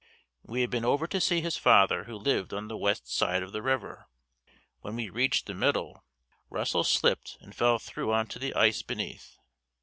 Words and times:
We 0.41 0.61
had 0.61 0.71
been 0.71 0.83
over 0.83 1.05
to 1.05 1.21
see 1.21 1.41
his 1.41 1.57
father 1.57 2.05
who 2.05 2.15
lived 2.15 2.55
on 2.55 2.67
the 2.69 2.75
west 2.75 3.07
side 3.07 3.43
of 3.43 3.51
the 3.51 3.61
river. 3.61 4.07
When 4.79 4.95
we 4.95 5.03
had 5.05 5.13
reached 5.13 5.45
the 5.45 5.53
middle, 5.53 6.03
Russell 6.49 6.83
slipped 6.85 7.37
and 7.39 7.53
fell 7.55 7.77
through 7.77 8.11
onto 8.11 8.39
the 8.39 8.55
ice 8.55 8.81
beneath. 8.81 9.37